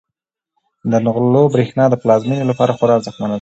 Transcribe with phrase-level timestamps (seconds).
[0.91, 3.29] د نغلو برښنا د پلازمینې لپاره خورا ارزښتمنه ده.